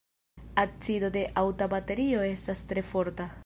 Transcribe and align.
Acido 0.63 1.11
de 1.17 1.23
aŭta 1.43 1.69
baterio 1.75 2.25
estas 2.33 2.65
tre 2.73 2.89
forta. 2.95 3.33